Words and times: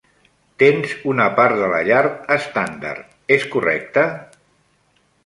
Tens 0.61 0.93
una 1.11 1.27
part 1.39 1.57
de 1.59 1.67
la 1.73 1.81
llar 1.89 1.99
estàndard, 2.37 3.13
és 3.37 3.47
correcte? 3.57 4.07